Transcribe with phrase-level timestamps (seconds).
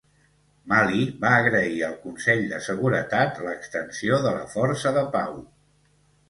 [0.71, 5.39] Mali va agrair al Consell de Seguretat l'extensió de la força de pau.